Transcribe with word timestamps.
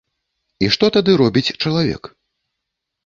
І 0.67 0.69
што 0.75 0.85
тады 0.95 1.11
робіць 1.23 1.53
чалавек? 1.61 2.03